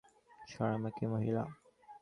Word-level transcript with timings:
ছাড় 0.47 0.71
আমাকে, 0.77 1.03
মহিলা! 1.07 1.43